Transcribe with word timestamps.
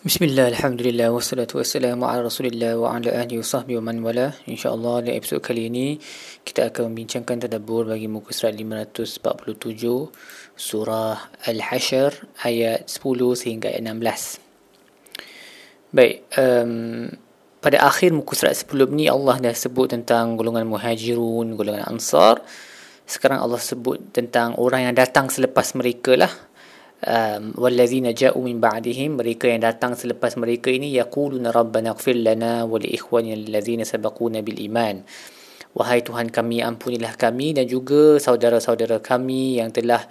Bismillah, 0.00 0.56
Alhamdulillah, 0.56 1.12
wassalatu 1.12 1.60
wassalamu 1.60 2.08
ala 2.08 2.24
rasulillah 2.24 2.72
wa 2.72 2.96
ala 2.96 3.20
ahli 3.20 3.36
wa 3.36 3.44
sahbihi 3.44 3.84
wa 3.84 3.86
man 3.92 4.00
wala. 4.00 4.32
InsyaAllah 4.48 5.04
dalam 5.04 5.12
episod 5.12 5.44
kali 5.44 5.68
ini 5.68 6.00
Kita 6.40 6.72
akan 6.72 6.88
membincangkan 6.88 7.44
tadabur 7.44 7.84
bagi 7.84 8.08
muka 8.08 8.32
surat 8.32 8.56
547 8.56 9.20
Surah 10.56 11.20
Al-Hashr 11.44 12.16
ayat 12.40 12.88
10 12.88 13.44
sehingga 13.44 13.68
ayat 13.68 13.84
16 13.84 15.92
Baik, 15.92 16.24
um, 16.32 17.12
pada 17.60 17.84
akhir 17.84 18.16
muka 18.16 18.32
surat 18.32 18.56
sebelum 18.56 18.96
ni 18.96 19.04
Allah 19.04 19.36
dah 19.36 19.52
sebut 19.52 19.92
tentang 19.92 20.32
golongan 20.40 20.64
muhajirun, 20.64 21.60
golongan 21.60 21.84
ansar. 21.84 22.40
Sekarang 23.04 23.44
Allah 23.44 23.60
sebut 23.60 24.00
tentang 24.16 24.56
orang 24.56 24.88
yang 24.88 24.96
datang 24.96 25.28
selepas 25.28 25.76
mereka 25.76 26.16
lah 26.16 26.32
um, 27.06 27.56
wallazina 27.56 28.12
ja'u 28.12 28.40
min 28.40 28.60
ba'dihim 28.60 29.20
mereka 29.20 29.48
yang 29.48 29.64
datang 29.64 29.96
selepas 29.96 30.36
mereka 30.36 30.68
ini 30.68 30.92
yaquluna 30.96 31.52
rabbana 31.52 31.96
ighfir 31.96 32.20
lana 32.20 32.64
wa 32.68 32.76
li 32.76 32.92
ikhwanina 32.92 33.36
allazina 33.36 33.84
sabaquna 33.84 34.44
bil 34.44 34.60
iman. 34.70 35.04
Wahai 35.70 36.02
tuhan 36.02 36.34
kami 36.34 36.66
ampunilah 36.66 37.14
kami 37.14 37.54
dan 37.54 37.70
juga 37.70 38.18
saudara-saudara 38.18 38.98
kami 38.98 39.62
yang 39.62 39.70
telah 39.70 40.02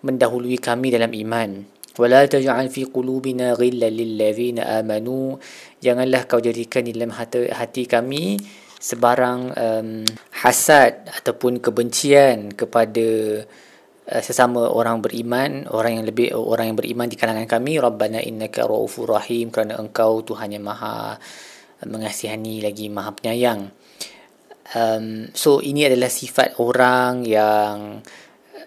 mendahului 0.00 0.56
kami 0.56 0.88
dalam 0.88 1.12
iman. 1.12 1.68
Wala 2.00 2.24
taj'al 2.24 2.72
fi 2.72 2.88
qulubina 2.88 3.52
ghillan 3.52 3.92
lil 3.92 4.16
ladzina 4.16 4.80
amanu. 4.80 5.36
Janganlah 5.84 6.24
kau 6.24 6.40
jadikan 6.40 6.88
dalam 6.88 7.12
hati, 7.12 7.84
kami 7.84 8.40
sebarang 8.80 9.40
um, 9.52 9.90
hasad 10.40 11.04
ataupun 11.20 11.60
kebencian 11.60 12.56
kepada 12.56 13.06
sesama 14.20 14.68
orang 14.68 15.00
beriman 15.00 15.64
orang 15.72 15.96
yang 15.96 16.04
lebih 16.04 16.36
orang 16.36 16.74
yang 16.74 16.76
beriman 16.76 17.08
di 17.08 17.16
kalangan 17.16 17.48
kami 17.48 17.80
rabbana 17.80 18.20
innaka 18.20 18.68
raufur 18.68 19.16
rahim 19.16 19.48
kerana 19.48 19.80
engkau 19.80 20.20
Tuhan 20.20 20.52
yang 20.52 20.66
maha 20.66 21.16
mengasihani 21.86 22.60
lagi 22.60 22.92
maha 22.92 23.16
penyayang. 23.16 23.72
Um, 24.72 25.28
so 25.36 25.60
ini 25.60 25.84
adalah 25.88 26.08
sifat 26.08 26.56
orang 26.60 27.24
yang 27.28 28.00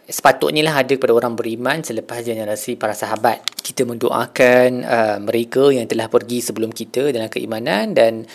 sepatutnya 0.06 0.62
lah 0.62 0.86
ada 0.86 0.94
kepada 0.94 1.18
orang 1.18 1.34
beriman 1.34 1.82
selepas 1.82 2.22
generasi 2.22 2.78
para 2.78 2.94
sahabat. 2.94 3.42
Kita 3.58 3.86
mendoakan 3.90 4.70
uh, 4.86 5.18
mereka 5.22 5.74
yang 5.74 5.90
telah 5.90 6.10
pergi 6.10 6.46
sebelum 6.46 6.70
kita 6.70 7.10
dalam 7.10 7.30
keimanan 7.30 7.98
dan 7.98 8.26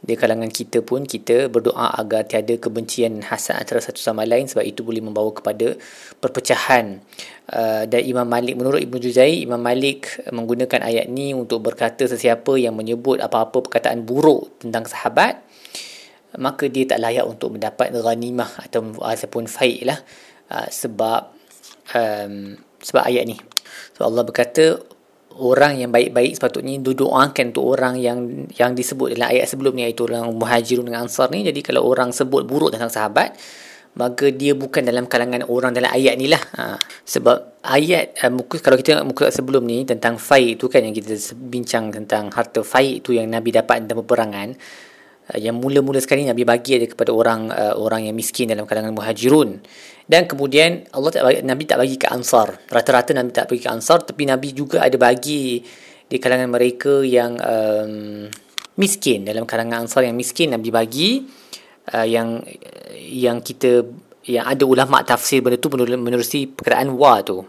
di 0.00 0.16
kalangan 0.16 0.48
kita 0.48 0.80
pun 0.80 1.04
kita 1.04 1.52
berdoa 1.52 1.92
agar 2.00 2.24
tiada 2.24 2.56
kebencian 2.56 3.20
hasad 3.20 3.60
antara 3.60 3.84
satu 3.84 4.00
sama 4.00 4.24
lain 4.24 4.48
sebab 4.48 4.64
itu 4.64 4.80
boleh 4.80 5.04
membawa 5.04 5.28
kepada 5.28 5.76
perpecahan. 6.18 7.04
Uh, 7.50 7.84
dan 7.84 8.00
Imam 8.06 8.24
Malik 8.24 8.56
menurut 8.56 8.80
Ibnu 8.80 8.96
Juzai 8.96 9.44
Imam 9.44 9.60
Malik 9.60 10.22
menggunakan 10.30 10.86
ayat 10.86 11.10
ni 11.10 11.36
untuk 11.36 11.66
berkata 11.66 12.06
sesiapa 12.06 12.56
yang 12.56 12.78
menyebut 12.78 13.20
apa-apa 13.20 13.60
perkataan 13.66 14.06
buruk 14.06 14.62
tentang 14.62 14.86
sahabat 14.86 15.42
maka 16.38 16.70
dia 16.70 16.86
tak 16.86 17.02
layak 17.02 17.26
untuk 17.26 17.58
mendapat 17.58 17.90
ghanimah 17.90 18.70
atau 18.70 18.94
ataupun 19.02 19.50
faid 19.50 19.90
lah 19.90 19.98
uh, 20.54 20.68
sebab 20.70 21.34
um, 21.94 22.54
sebab 22.78 23.02
ayat 23.02 23.24
ni. 23.26 23.36
So 23.98 24.06
Allah 24.06 24.22
berkata 24.22 24.78
orang 25.38 25.78
yang 25.78 25.90
baik-baik 25.94 26.34
sepatutnya 26.34 26.82
doakan 26.82 27.54
untuk 27.54 27.64
orang 27.64 27.94
yang 28.00 28.48
yang 28.50 28.74
disebut 28.74 29.14
dalam 29.14 29.30
ayat 29.30 29.46
sebelum 29.46 29.78
ni 29.78 29.86
iaitu 29.86 30.10
orang 30.10 30.26
muhajirun 30.34 30.90
dengan 30.90 31.06
ansar 31.06 31.30
ni 31.30 31.46
jadi 31.46 31.60
kalau 31.62 31.86
orang 31.86 32.10
sebut 32.10 32.42
buruk 32.42 32.74
tentang 32.74 32.90
sahabat 32.90 33.38
maka 33.90 34.30
dia 34.30 34.54
bukan 34.54 34.86
dalam 34.86 35.10
kalangan 35.10 35.42
orang 35.50 35.74
dalam 35.74 35.90
ayat 35.90 36.14
ni 36.14 36.30
lah 36.30 36.38
ha. 36.54 36.78
sebab 37.02 37.58
ayat 37.66 38.14
uh, 38.22 38.30
muka, 38.30 38.62
kalau 38.62 38.78
kita 38.78 39.02
muka 39.02 39.34
sebelum 39.34 39.66
ni 39.66 39.82
tentang 39.82 40.14
fai 40.14 40.54
tu 40.54 40.70
kan 40.70 40.86
yang 40.86 40.94
kita 40.94 41.18
bincang 41.34 41.90
tentang 41.90 42.30
harta 42.30 42.62
fai 42.62 43.02
tu 43.02 43.10
yang 43.10 43.26
Nabi 43.26 43.50
dapat 43.50 43.90
dalam 43.90 44.06
peperangan 44.06 44.54
yang 45.38 45.60
mula-mula 45.60 46.02
sekali 46.02 46.26
Nabi 46.26 46.42
bagi 46.42 46.80
ada 46.80 46.86
kepada 46.90 47.14
orang 47.14 47.52
uh, 47.52 47.74
orang 47.78 48.08
yang 48.08 48.16
miskin 48.16 48.50
dalam 48.50 48.66
kalangan 48.66 48.90
muhajirun 48.90 49.62
dan 50.10 50.26
kemudian 50.26 50.90
Allah 50.90 51.10
tak 51.14 51.22
bagi, 51.22 51.40
Nabi 51.46 51.62
tak 51.70 51.78
bagi 51.78 51.94
ke 51.94 52.10
Ansar. 52.10 52.66
Rata-rata 52.66 53.14
Nabi 53.14 53.30
tak 53.30 53.46
bagi 53.46 53.62
ke 53.62 53.70
Ansar 53.70 54.02
tapi 54.02 54.26
Nabi 54.26 54.50
juga 54.50 54.82
ada 54.82 54.98
bagi 54.98 55.62
di 56.10 56.16
kalangan 56.18 56.50
mereka 56.50 57.06
yang 57.06 57.38
um, 57.38 58.26
miskin 58.74 59.22
dalam 59.22 59.46
kalangan 59.46 59.86
Ansar 59.86 60.02
yang 60.02 60.18
miskin 60.18 60.50
Nabi 60.50 60.74
bagi 60.74 61.22
uh, 61.94 62.06
yang 62.06 62.42
yang 62.98 63.38
kita 63.38 63.86
yang 64.26 64.44
ada 64.44 64.64
ulama 64.66 65.00
tafsir 65.06 65.40
benda 65.40 65.56
tu 65.56 65.72
menerusi 65.78 66.50
perkataan 66.50 66.92
wa 66.92 67.22
tu. 67.22 67.46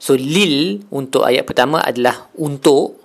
So 0.00 0.16
lil 0.16 0.84
untuk 0.90 1.28
ayat 1.28 1.44
pertama 1.44 1.84
adalah 1.84 2.32
untuk 2.36 2.99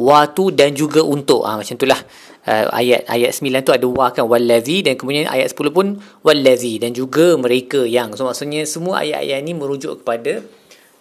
wa 0.00 0.24
tu 0.32 0.48
dan 0.48 0.72
juga 0.72 1.04
untuk. 1.04 1.44
Ha, 1.44 1.60
macam 1.60 1.76
itulah 1.76 2.00
uh, 2.48 2.66
ayat 2.72 3.04
ayat 3.04 3.30
9 3.36 3.66
tu 3.66 3.72
ada 3.74 3.86
wa 3.86 4.08
kan 4.14 4.24
wallazi 4.24 4.80
dan 4.80 4.96
kemudian 4.96 5.28
ayat 5.28 5.52
10 5.52 5.76
pun 5.76 6.00
wallazi 6.24 6.80
dan 6.80 6.96
juga 6.96 7.36
mereka 7.36 7.84
yang 7.84 8.14
so 8.16 8.24
maksudnya 8.24 8.64
semua 8.64 9.04
ayat-ayat 9.04 9.40
ni 9.44 9.52
merujuk 9.52 10.00
kepada 10.04 10.40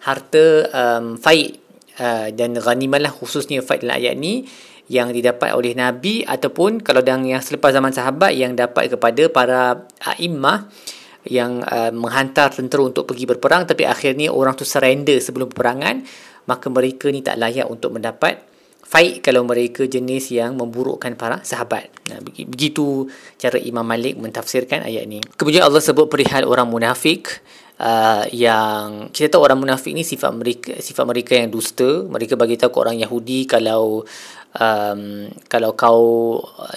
harta 0.04 0.44
um, 0.72 1.16
faid 1.20 1.60
uh, 2.00 2.28
dan 2.32 2.56
ghanimah 2.56 3.00
lah 3.00 3.12
khususnya 3.14 3.64
faid 3.64 3.84
dalam 3.84 4.00
ayat 4.00 4.16
ni 4.16 4.48
yang 4.90 5.14
didapat 5.14 5.54
oleh 5.54 5.78
Nabi 5.78 6.26
ataupun 6.26 6.82
kalau 6.82 7.06
yang, 7.06 7.22
yang 7.22 7.46
selepas 7.46 7.70
zaman 7.70 7.94
sahabat 7.94 8.34
yang 8.34 8.58
dapat 8.58 8.90
kepada 8.90 9.30
para 9.30 9.86
a'immah 10.02 10.66
yang 11.30 11.62
uh, 11.62 11.94
menghantar 11.94 12.50
tentera 12.50 12.82
untuk 12.82 13.06
pergi 13.06 13.30
berperang 13.30 13.70
tapi 13.70 13.86
akhirnya 13.86 14.34
orang 14.34 14.58
tu 14.58 14.66
surrender 14.66 15.22
sebelum 15.22 15.52
peperangan 15.54 16.02
maka 16.50 16.74
mereka 16.74 17.14
ni 17.14 17.22
tak 17.22 17.38
layak 17.38 17.70
untuk 17.70 17.94
mendapat 17.94 18.49
Faik 18.90 19.22
kalau 19.22 19.46
mereka 19.46 19.86
jenis 19.86 20.34
yang 20.34 20.58
memburukkan 20.58 21.14
para 21.14 21.46
sahabat. 21.46 21.94
Nah, 22.10 22.26
begitu 22.26 23.06
cara 23.38 23.62
Imam 23.62 23.86
Malik 23.86 24.18
mentafsirkan 24.18 24.82
ayat 24.82 25.06
ini. 25.06 25.22
Kemudian 25.38 25.62
Allah 25.62 25.78
sebut 25.78 26.10
perihal 26.10 26.50
orang 26.50 26.66
munafik 26.66 27.38
uh, 27.78 28.26
yang 28.34 29.14
kita 29.14 29.38
tahu 29.38 29.46
orang 29.46 29.62
munafik 29.62 29.94
ni 29.94 30.02
sifat 30.02 30.34
mereka 30.34 30.74
sifat 30.82 31.06
mereka 31.06 31.38
yang 31.38 31.54
dusta. 31.54 32.02
Mereka 32.10 32.34
bagi 32.34 32.58
tahu 32.58 32.74
ke 32.74 32.80
orang 32.82 32.98
Yahudi 32.98 33.46
kalau 33.46 34.02
um, 34.58 35.02
kalau 35.46 35.72
kau 35.78 36.02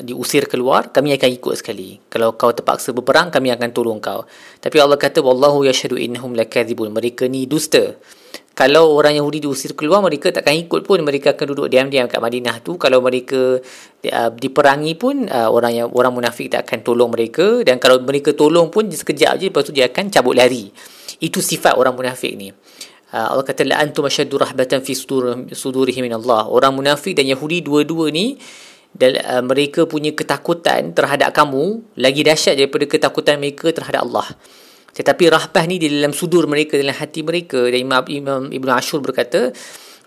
diusir 0.04 0.52
keluar 0.52 0.92
kami 0.92 1.16
akan 1.16 1.30
ikut 1.32 1.54
sekali. 1.64 1.96
Kalau 2.12 2.36
kau 2.36 2.52
terpaksa 2.52 2.92
berperang 2.92 3.32
kami 3.32 3.56
akan 3.56 3.72
tolong 3.72 4.04
kau. 4.04 4.28
Tapi 4.60 4.76
Allah 4.84 5.00
kata 5.00 5.24
wallahu 5.24 5.64
yashhadu 5.64 5.96
innahum 5.96 6.36
lakadzibun. 6.36 6.92
Mereka 6.92 7.24
ni 7.32 7.48
dusta 7.48 7.96
kalau 8.52 8.92
orang 8.92 9.16
Yahudi 9.16 9.40
diusir 9.40 9.72
keluar 9.72 10.04
mereka 10.04 10.28
takkan 10.28 10.52
ikut 10.52 10.84
pun. 10.84 11.00
Mereka 11.00 11.32
akan 11.36 11.46
duduk 11.56 11.66
diam-diam 11.72 12.04
kat 12.04 12.20
Madinah 12.20 12.60
tu. 12.60 12.76
Kalau 12.76 13.00
mereka 13.00 13.56
uh, 14.12 14.30
diperangi 14.36 14.92
pun 15.00 15.24
uh, 15.24 15.48
orang 15.48 15.72
yang 15.72 15.88
orang 15.88 16.12
munafik 16.12 16.52
tak 16.52 16.68
akan 16.68 16.84
tolong 16.84 17.08
mereka. 17.08 17.64
Dan 17.64 17.80
kalau 17.80 18.04
mereka 18.04 18.36
tolong 18.36 18.68
pun 18.68 18.92
sekejap 18.92 19.40
je 19.40 19.48
lepas 19.48 19.64
tu 19.64 19.72
dia 19.72 19.88
akan 19.88 20.12
cabut 20.12 20.36
lari. 20.36 20.68
Itu 21.24 21.40
sifat 21.40 21.80
orang 21.80 21.96
munafik 21.96 22.36
ni. 22.36 22.52
Uh, 23.12 23.26
Allah 23.32 23.44
kata 23.44 23.64
la 23.64 23.80
antum 23.80 24.04
ashaddu 24.04 24.36
rahbatan 24.36 24.84
fi 24.84 24.92
sudur 24.92 25.48
sudurihim 25.52 26.08
min 26.08 26.16
Allah 26.16 26.48
orang 26.48 26.72
munafik 26.72 27.12
dan 27.12 27.28
Yahudi 27.28 27.60
dua-dua 27.60 28.08
ni 28.08 28.40
dan 28.96 29.20
uh, 29.20 29.44
mereka 29.44 29.84
punya 29.84 30.16
ketakutan 30.16 30.96
terhadap 30.96 31.28
kamu 31.36 31.84
lagi 32.00 32.24
dahsyat 32.24 32.56
daripada 32.56 32.88
ketakutan 32.88 33.36
mereka 33.36 33.68
terhadap 33.68 34.08
Allah 34.08 34.32
tetapi 34.92 35.32
rahbah 35.32 35.64
ni 35.64 35.80
di 35.80 35.88
dalam 35.88 36.12
sudur 36.12 36.44
mereka, 36.44 36.76
dalam 36.76 36.92
hati 36.92 37.24
mereka. 37.24 37.64
Dan 37.64 37.80
Imam, 37.88 38.02
Imam 38.12 38.42
Ibn 38.52 38.68
Ashur 38.76 39.00
berkata, 39.00 39.48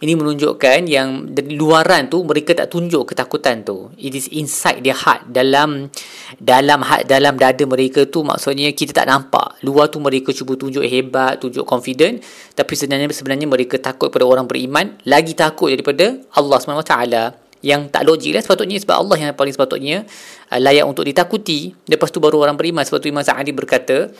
ini 0.03 0.11
menunjukkan 0.11 0.91
yang 0.91 1.31
dari 1.31 1.55
luaran 1.55 2.11
tu 2.11 2.27
mereka 2.27 2.51
tak 2.51 2.67
tunjuk 2.67 3.15
ketakutan 3.15 3.63
tu. 3.63 3.89
It 3.95 4.11
is 4.11 4.27
inside 4.35 4.83
their 4.83 4.93
heart. 4.93 5.31
Dalam 5.31 5.87
dalam 6.35 6.83
hat 6.83 7.07
dalam 7.07 7.39
dada 7.39 7.63
mereka 7.63 8.03
tu 8.03 8.19
maksudnya 8.21 8.75
kita 8.75 8.91
tak 8.91 9.07
nampak. 9.07 9.55
Luar 9.63 9.87
tu 9.87 10.03
mereka 10.03 10.35
cuba 10.35 10.59
tunjuk 10.59 10.83
hebat, 10.83 11.39
tunjuk 11.39 11.63
confident. 11.63 12.19
Tapi 12.51 12.73
sebenarnya 12.75 13.07
sebenarnya 13.15 13.47
mereka 13.47 13.79
takut 13.79 14.11
pada 14.11 14.27
orang 14.27 14.45
beriman. 14.45 14.99
Lagi 15.07 15.31
takut 15.31 15.71
daripada 15.71 16.19
Allah 16.35 16.57
SWT 16.59 17.44
yang 17.65 17.89
tak 17.89 18.05
logik 18.05 18.37
lah 18.37 18.45
sepatutnya 18.45 18.77
sebab 18.77 18.95
Allah 19.01 19.17
yang 19.17 19.29
paling 19.33 19.53
sepatutnya 19.57 20.05
uh, 20.53 20.59
layak 20.61 20.85
untuk 20.85 21.01
ditakuti 21.09 21.73
lepas 21.89 22.13
tu 22.13 22.21
baru 22.21 22.45
orang 22.45 22.53
beriman 22.53 22.85
sebab 22.85 23.01
tu 23.01 23.09
Imam 23.09 23.25
Sa'adi 23.25 23.49
berkata 23.49 24.13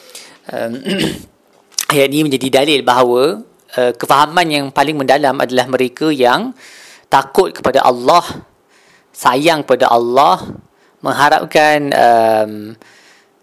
um, 0.50 0.74
ayat 1.94 2.09
ini 2.09 2.25
menjadi 2.25 2.62
dalil 2.62 2.81
bahawa 2.81 3.45
uh, 3.77 3.92
kefahaman 3.94 4.47
yang 4.50 4.65
paling 4.74 4.97
mendalam 4.97 5.38
adalah 5.38 5.69
mereka 5.69 6.09
yang 6.09 6.56
takut 7.12 7.53
kepada 7.53 7.86
Allah, 7.86 8.24
sayang 9.13 9.63
kepada 9.63 9.91
Allah, 9.94 10.41
mengharapkan 11.06 11.94
um, 11.94 12.53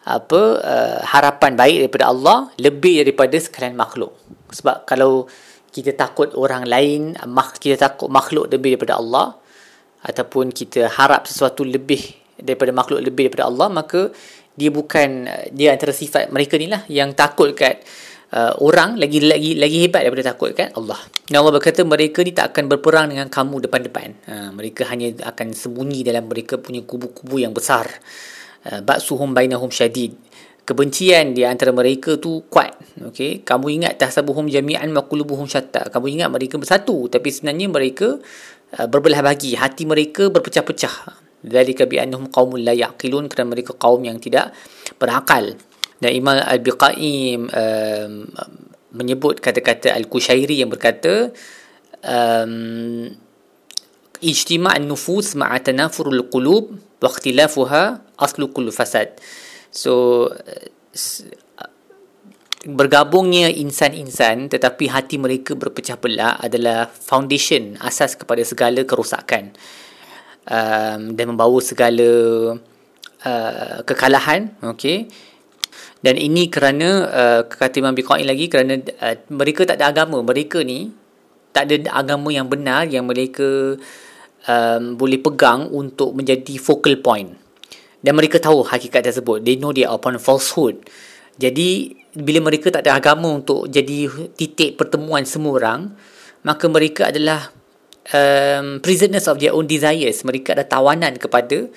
apa 0.02 0.42
uh, 0.58 0.98
harapan 1.06 1.54
baik 1.54 1.76
daripada 1.86 2.10
Allah 2.10 2.50
lebih 2.58 3.06
daripada 3.06 3.38
sekalian 3.38 3.78
makhluk. 3.78 4.12
Sebab 4.50 4.82
kalau 4.82 5.30
kita 5.72 5.94
takut 5.94 6.34
orang 6.34 6.66
lain, 6.66 7.16
kita 7.62 7.78
takut 7.78 8.10
makhluk 8.10 8.50
lebih 8.50 8.76
daripada 8.76 8.98
Allah 8.98 9.38
ataupun 10.02 10.50
kita 10.50 10.90
harap 10.90 11.30
sesuatu 11.30 11.62
lebih 11.62 12.02
daripada 12.38 12.74
makhluk 12.74 13.00
lebih 13.00 13.30
daripada 13.30 13.46
Allah, 13.46 13.68
maka 13.70 14.10
dia 14.52 14.68
bukan 14.68 15.30
dia 15.54 15.72
antara 15.72 15.94
sifat 15.96 16.28
mereka 16.28 16.60
ni 16.60 16.68
lah 16.68 16.84
yang 16.90 17.16
takut 17.16 17.56
kat 17.56 17.80
uh, 18.32 18.52
orang 18.60 18.96
lagi 18.96 19.22
lagi 19.22 19.54
lagi 19.56 19.86
hebat 19.86 20.02
daripada 20.04 20.34
takut 20.34 20.50
kan 20.56 20.72
Allah. 20.74 20.98
Dan 21.28 21.44
Allah 21.44 21.54
berkata 21.54 21.84
mereka 21.84 22.24
ni 22.24 22.32
tak 22.32 22.56
akan 22.56 22.64
berperang 22.68 23.12
dengan 23.12 23.28
kamu 23.28 23.68
depan-depan. 23.68 24.08
Uh, 24.26 24.50
mereka 24.56 24.88
hanya 24.90 25.12
akan 25.28 25.52
sembunyi 25.52 26.02
dalam 26.02 26.26
mereka 26.26 26.58
punya 26.58 26.82
kubu-kubu 26.82 27.40
yang 27.40 27.52
besar. 27.54 27.88
Uh, 28.66 28.80
Ba'suhum 28.82 29.32
bainahum 29.36 29.72
syadid. 29.72 30.16
Kebencian 30.62 31.34
di 31.34 31.42
antara 31.42 31.74
mereka 31.74 32.22
tu 32.22 32.46
kuat. 32.46 32.78
Okay? 33.10 33.42
Kamu 33.42 33.66
ingat 33.66 33.98
tahsabuhum 33.98 34.46
jami'an 34.46 34.94
wa 34.94 35.02
qulubuhum 35.10 35.50
syatta. 35.50 35.90
Kamu 35.90 36.06
ingat 36.06 36.28
mereka 36.30 36.54
bersatu 36.54 37.10
tapi 37.10 37.34
sebenarnya 37.34 37.66
mereka 37.66 38.22
berbelah 38.76 39.20
bagi. 39.20 39.56
Hati 39.56 39.84
mereka 39.84 40.32
berpecah-pecah. 40.32 40.94
Dzalika 41.42 41.90
bi 41.90 41.98
annahum 41.98 42.30
qaumun 42.30 42.62
la 42.62 42.72
yaqilun 42.72 43.26
kerana 43.26 43.50
mereka 43.50 43.74
kaum 43.74 44.06
yang 44.06 44.22
tidak 44.22 44.54
berakal 44.94 45.58
dan 46.02 46.10
Imam 46.10 46.34
Al-Biqai 46.34 47.38
um, 47.38 48.26
menyebut 48.90 49.38
kata-kata 49.38 49.94
Al-Kushairi 49.94 50.58
yang 50.58 50.66
berkata 50.66 51.30
um, 52.02 53.06
ijtima' 54.18 54.74
an-nufus 54.74 55.38
ma'a 55.38 55.62
tanafurul 55.62 56.26
qulub 56.26 56.74
wa 56.74 57.06
ikhtilafuha 57.06 58.02
aslu 58.18 58.50
kullu 58.50 58.74
fasad 58.74 59.14
so 59.70 60.26
bergabungnya 62.62 63.50
insan-insan 63.50 64.46
tetapi 64.46 64.86
hati 64.86 65.18
mereka 65.18 65.58
berpecah 65.58 65.98
belah 65.98 66.38
adalah 66.38 66.86
foundation 66.86 67.74
asas 67.82 68.14
kepada 68.14 68.46
segala 68.46 68.86
kerosakan 68.86 69.50
um, 70.46 71.00
dan 71.18 71.24
membawa 71.26 71.58
segala 71.58 72.10
uh, 73.26 73.78
kekalahan 73.82 74.54
okey? 74.74 75.10
Dan 76.02 76.18
ini 76.18 76.50
kerana 76.50 76.88
uh, 77.06 77.40
kata 77.46 77.78
Imam 77.78 77.94
Biqai 77.94 78.26
lagi 78.26 78.50
kerana 78.50 78.74
uh, 78.74 79.16
mereka 79.30 79.62
tak 79.62 79.78
ada 79.78 79.94
agama. 79.94 80.18
Mereka 80.18 80.66
ni 80.66 80.90
tak 81.54 81.70
ada 81.70 81.94
agama 81.94 82.34
yang 82.34 82.50
benar 82.50 82.90
yang 82.90 83.06
mereka 83.06 83.78
um, 84.50 84.82
boleh 84.98 85.22
pegang 85.22 85.70
untuk 85.70 86.10
menjadi 86.18 86.58
focal 86.58 86.98
point. 86.98 87.30
Dan 88.02 88.18
mereka 88.18 88.42
tahu 88.42 88.66
hakikat 88.66 89.06
tersebut. 89.06 89.46
They 89.46 89.54
know 89.54 89.70
they 89.70 89.86
are 89.86 89.94
upon 89.94 90.18
falsehood 90.18 90.82
jadi 91.40 91.96
bila 92.12 92.44
mereka 92.44 92.68
tak 92.68 92.84
ada 92.84 93.00
agama 93.00 93.32
untuk 93.32 93.68
jadi 93.72 94.08
titik 94.36 94.76
pertemuan 94.76 95.24
semua 95.24 95.56
orang 95.56 95.80
maka 96.42 96.66
mereka 96.66 97.08
adalah 97.08 97.50
um, 98.10 98.82
prisoners 98.82 99.30
of 99.30 99.38
their 99.38 99.54
own 99.54 99.70
desires. 99.70 100.26
Mereka 100.26 100.58
ada 100.58 100.66
tawanan 100.66 101.16
kepada 101.16 101.70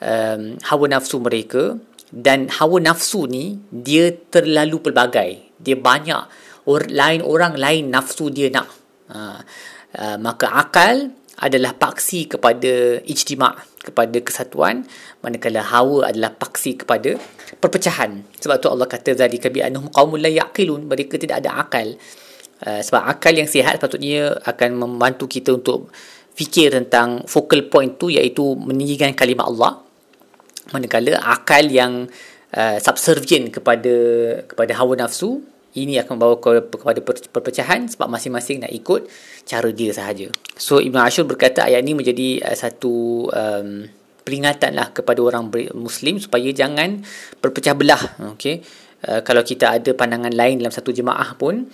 um, 0.00 0.60
hawa 0.68 0.86
nafsu 0.92 1.18
mereka. 1.18 1.80
Dan 2.12 2.52
hawa 2.52 2.76
nafsu 2.76 3.24
ni 3.24 3.56
dia 3.72 4.12
terlalu 4.12 4.84
pelbagai. 4.84 5.56
Dia 5.56 5.76
banyak 5.80 6.22
or, 6.68 6.84
lain 6.92 7.24
orang 7.24 7.56
lain 7.56 7.88
nafsu 7.88 8.28
dia 8.28 8.52
nak. 8.52 8.68
Ha, 9.08 9.40
uh, 9.96 10.16
maka 10.20 10.52
akal 10.52 11.16
adalah 11.40 11.72
paksi 11.72 12.28
kepada 12.28 13.00
ijtima' 13.02 13.72
kepada 13.82 14.18
kesatuan. 14.22 14.86
Manakala 15.24 15.64
hawa 15.64 16.12
adalah 16.12 16.30
paksi 16.36 16.78
kepada 16.78 17.18
perpecahan. 17.58 18.22
Sebab 18.38 18.56
tu 18.62 18.68
Allah 18.70 18.86
kata 18.86 19.18
zalika 19.18 19.50
bi 19.50 19.64
annahum 19.64 19.90
qaumun 19.90 20.22
la 20.22 20.30
yaqilun. 20.30 20.86
Mereka 20.86 21.18
tidak 21.18 21.42
ada 21.42 21.58
akal. 21.62 21.98
Uh, 22.62 22.78
sebab 22.78 23.02
akal 23.10 23.34
yang 23.34 23.50
sihat 23.50 23.82
sepatutnya 23.82 24.38
akan 24.46 24.78
membantu 24.78 25.26
kita 25.26 25.58
untuk 25.58 25.90
fikir 26.32 26.70
tentang 26.72 27.26
focal 27.26 27.66
point 27.66 27.98
tu 27.98 28.08
iaitu 28.08 28.54
meninggikan 28.54 29.10
kalimah 29.12 29.50
Allah. 29.50 29.72
Manakala 30.70 31.18
akal 31.26 31.66
yang 31.66 32.06
uh, 32.54 32.76
subservient 32.78 33.50
kepada 33.50 33.94
kepada 34.46 34.72
hawa 34.78 34.94
nafsu 34.94 35.42
ini 35.72 35.96
akan 35.96 36.20
membawa 36.20 36.36
kepada 36.38 37.00
perpecahan 37.04 37.88
sebab 37.88 38.08
masing-masing 38.12 38.60
nak 38.60 38.72
ikut 38.72 39.08
cara 39.48 39.68
dia 39.72 39.90
sahaja. 39.96 40.28
So 40.56 40.78
Ibn 40.84 41.08
Ashur 41.08 41.24
berkata 41.24 41.64
ayat 41.64 41.80
ini 41.80 41.96
menjadi 41.96 42.44
uh, 42.44 42.56
satu 42.56 43.26
um, 43.32 43.88
peringatan 44.22 44.76
lah 44.76 44.92
kepada 44.92 45.18
orang 45.24 45.48
Muslim 45.72 46.20
supaya 46.20 46.46
jangan 46.52 47.00
berpecah 47.40 47.72
belah. 47.72 48.02
Okay? 48.36 48.60
Uh, 49.02 49.24
kalau 49.24 49.40
kita 49.40 49.80
ada 49.80 49.90
pandangan 49.96 50.30
lain 50.30 50.60
dalam 50.60 50.70
satu 50.70 50.92
jemaah 50.92 51.34
pun, 51.40 51.66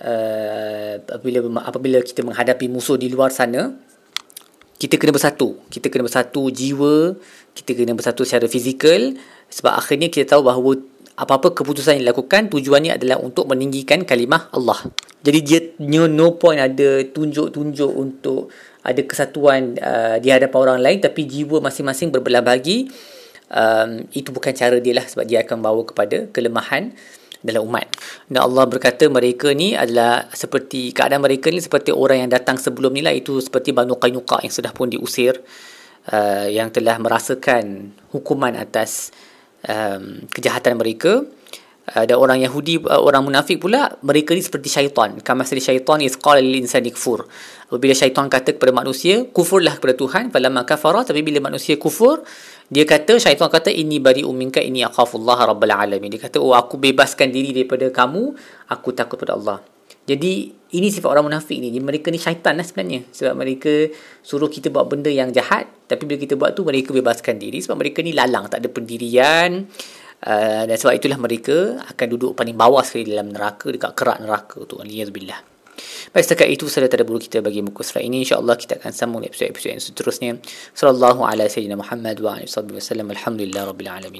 uh, 0.00 0.94
apabila, 1.04 1.44
apabila 1.60 1.98
kita 2.00 2.24
menghadapi 2.24 2.66
musuh 2.72 2.96
di 2.96 3.12
luar 3.12 3.30
sana, 3.30 3.70
kita 4.76 5.00
kena 5.00 5.12
bersatu. 5.12 5.56
Kita 5.72 5.88
kena 5.88 6.04
bersatu 6.04 6.52
jiwa, 6.52 7.16
kita 7.56 7.72
kena 7.72 7.96
bersatu 7.96 8.28
secara 8.28 8.44
fizikal 8.44 9.16
sebab 9.48 9.72
akhirnya 9.72 10.12
kita 10.12 10.36
tahu 10.36 10.44
bahawa 10.44 10.76
apa-apa 11.16 11.56
keputusan 11.56 11.96
yang 11.96 12.12
dilakukan 12.12 12.52
tujuannya 12.52 13.00
adalah 13.00 13.16
untuk 13.24 13.48
meninggikan 13.48 14.04
kalimah 14.04 14.52
Allah. 14.52 14.84
Jadi 15.24 15.38
dia 15.42 15.60
no 15.80 16.36
point 16.36 16.60
ada 16.60 17.02
tunjuk-tunjuk 17.08 17.90
untuk 17.90 18.52
ada 18.84 19.00
kesatuan 19.02 19.74
uh, 19.80 20.20
di 20.22 20.28
hadapan 20.30 20.58
orang 20.70 20.80
lain 20.84 20.98
tapi 21.02 21.26
jiwa 21.26 21.58
masing-masing 21.58 22.14
berbelah 22.14 22.44
bagi 22.44 22.86
um, 23.50 24.06
itu 24.14 24.30
bukan 24.30 24.54
cara 24.54 24.78
dia 24.78 24.94
lah 24.94 25.08
sebab 25.08 25.24
dia 25.26 25.42
akan 25.42 25.58
bawa 25.58 25.82
kepada 25.88 26.30
kelemahan 26.30 26.94
dalam 27.42 27.64
umat. 27.64 27.88
Dan 28.28 28.44
Allah 28.44 28.64
berkata 28.68 29.08
mereka 29.08 29.50
ni 29.56 29.72
adalah 29.72 30.28
seperti 30.30 30.92
keadaan 30.92 31.24
mereka 31.24 31.48
ni 31.48 31.64
seperti 31.64 31.96
orang 31.96 32.26
yang 32.26 32.30
datang 32.30 32.60
sebelum 32.60 32.92
ni 32.92 33.02
lah 33.02 33.14
itu 33.16 33.38
seperti 33.38 33.72
Banu 33.72 33.96
Qainuqa 33.96 34.44
yang 34.44 34.54
sudah 34.54 34.70
pun 34.70 34.92
diusir 34.92 35.40
uh, 36.12 36.46
yang 36.46 36.70
telah 36.70 36.98
merasakan 36.98 37.94
hukuman 38.14 38.54
atas 38.58 39.14
um, 39.66 40.26
kejahatan 40.30 40.78
mereka. 40.78 41.26
Ada 41.86 42.18
uh, 42.18 42.22
orang 42.22 42.42
Yahudi 42.42 42.82
uh, 42.82 42.98
orang 42.98 43.22
munafik 43.22 43.62
pula 43.62 43.94
mereka 44.02 44.34
ni 44.34 44.42
seperti 44.42 44.66
syaitan. 44.66 45.22
Kama 45.22 45.46
sari 45.46 45.62
syaitan 45.62 46.02
is 46.02 46.18
qala 46.18 46.42
lil 46.42 46.58
insani 46.58 46.90
kufur 46.90 47.30
apabila 47.70 47.94
syaitan 47.94 48.26
kata 48.26 48.58
kepada 48.58 48.74
manusia 48.74 49.22
kufurlah 49.30 49.78
kepada 49.78 49.94
Tuhan 49.94 50.34
falamma 50.34 50.66
kafara. 50.66 51.06
Tapi 51.06 51.22
bila 51.22 51.38
manusia 51.38 51.78
kufur 51.78 52.26
dia 52.66 52.82
kata 52.82 53.22
syaitan 53.22 53.46
kata 53.46 53.70
ini 53.70 54.02
bari 54.02 54.26
uminka 54.26 54.58
ini 54.58 54.82
akhafullah 54.82 55.46
rabbul 55.46 55.70
alamin. 55.70 56.10
Dia 56.10 56.26
kata 56.26 56.42
oh 56.42 56.58
aku 56.58 56.74
bebaskan 56.74 57.30
diri 57.30 57.54
daripada 57.54 57.86
kamu 57.86 58.34
aku 58.66 58.90
takut 58.90 59.22
pada 59.22 59.38
Allah 59.38 59.75
jadi 60.06 60.32
ini 60.54 60.88
sifat 60.90 61.10
orang 61.10 61.26
munafik 61.26 61.58
ni. 61.58 61.74
Mereka 61.74 62.14
ni 62.14 62.18
syaitan 62.22 62.54
lah 62.54 62.62
sebenarnya. 62.62 63.10
Sebab 63.10 63.34
mereka 63.34 63.90
suruh 64.22 64.46
kita 64.46 64.70
buat 64.70 64.86
benda 64.86 65.10
yang 65.10 65.34
jahat. 65.34 65.66
Tapi 65.90 66.06
bila 66.06 66.18
kita 66.22 66.38
buat 66.38 66.54
tu 66.54 66.62
mereka 66.62 66.94
bebaskan 66.94 67.42
diri. 67.42 67.58
Sebab 67.58 67.74
mereka 67.74 68.06
ni 68.06 68.14
lalang. 68.14 68.46
Tak 68.46 68.62
ada 68.62 68.70
pendirian. 68.70 69.66
Uh, 70.16 70.62
dan 70.64 70.76
sebab 70.78 70.96
itulah 70.96 71.18
mereka 71.20 71.82
akan 71.90 72.06
duduk 72.08 72.30
paling 72.38 72.54
bawah 72.54 72.86
sekali 72.86 73.10
dalam 73.10 73.34
neraka. 73.34 73.66
Dekat 73.74 73.92
kerak 73.98 74.18
neraka 74.22 74.62
tu. 74.62 74.78
Aliyahzubillah. 74.78 75.58
Baik 76.14 76.24
setakat 76.24 76.48
itu 76.48 76.64
ada 76.70 77.04
bulu 77.04 77.20
kita 77.20 77.42
bagi 77.42 77.60
muka 77.60 77.82
surat 77.82 78.06
ini. 78.06 78.22
InsyaAllah 78.22 78.56
kita 78.56 78.78
akan 78.80 78.92
sambung 78.94 79.22
episod-episod 79.26 79.74
yang 79.74 79.82
seterusnya. 79.82 80.32
Sallallahu 80.72 81.26
Muhammad 81.76 82.16
wa. 82.22 82.38
Alhamdulillah 82.38 83.62
rabbil 83.68 83.90
alamin. 83.90 84.14